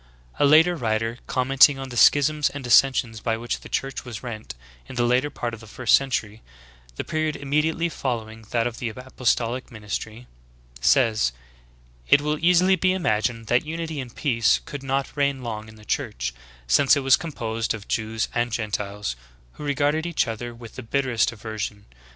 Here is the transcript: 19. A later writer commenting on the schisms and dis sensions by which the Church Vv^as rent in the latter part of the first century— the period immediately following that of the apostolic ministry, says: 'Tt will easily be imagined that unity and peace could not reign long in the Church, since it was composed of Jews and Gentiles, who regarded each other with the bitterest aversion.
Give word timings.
19. 0.39 0.47
A 0.47 0.49
later 0.49 0.75
writer 0.75 1.19
commenting 1.27 1.77
on 1.77 1.89
the 1.89 1.95
schisms 1.95 2.49
and 2.49 2.63
dis 2.63 2.73
sensions 2.73 3.19
by 3.21 3.37
which 3.37 3.59
the 3.59 3.69
Church 3.69 4.03
Vv^as 4.03 4.23
rent 4.23 4.55
in 4.89 4.95
the 4.95 5.05
latter 5.05 5.29
part 5.29 5.53
of 5.53 5.59
the 5.59 5.67
first 5.67 5.95
century— 5.95 6.41
the 6.95 7.03
period 7.03 7.35
immediately 7.35 7.87
following 7.87 8.41
that 8.49 8.65
of 8.65 8.79
the 8.79 8.89
apostolic 8.89 9.69
ministry, 9.69 10.25
says: 10.79 11.33
'Tt 12.11 12.21
will 12.21 12.43
easily 12.43 12.75
be 12.75 12.93
imagined 12.93 13.45
that 13.45 13.63
unity 13.63 13.99
and 13.99 14.15
peace 14.15 14.59
could 14.65 14.81
not 14.81 15.15
reign 15.15 15.43
long 15.43 15.67
in 15.69 15.75
the 15.75 15.85
Church, 15.85 16.33
since 16.65 16.97
it 16.97 17.01
was 17.01 17.15
composed 17.15 17.75
of 17.75 17.87
Jews 17.87 18.27
and 18.33 18.51
Gentiles, 18.51 19.15
who 19.51 19.63
regarded 19.63 20.07
each 20.07 20.27
other 20.27 20.51
with 20.55 20.77
the 20.77 20.81
bitterest 20.81 21.31
aversion. 21.31 21.85